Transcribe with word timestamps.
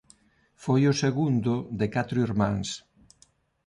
Foi 0.63 0.81
o 0.91 0.97
segundo 1.03 1.53
de 1.79 1.87
catro 1.95 2.17
irmáns. 2.27 2.69